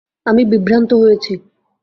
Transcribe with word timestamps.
আমি 0.25 0.41
বিভ্রান্ত 0.51 0.91
হয়েছি। 0.93 1.33